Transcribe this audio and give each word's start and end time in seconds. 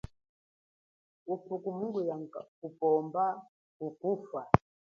Ufuku 1.33 1.67
munguya 1.77 2.15
kupomba 2.57 3.23
kukufa. 3.77 4.41